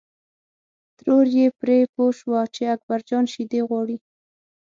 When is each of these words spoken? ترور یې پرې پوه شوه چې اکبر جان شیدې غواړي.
ترور 0.97 1.25
یې 1.37 1.45
پرې 1.59 1.79
پوه 1.93 2.11
شوه 2.19 2.41
چې 2.55 2.63
اکبر 2.75 2.99
جان 3.09 3.25
شیدې 3.33 3.61
غواړي. 3.69 3.97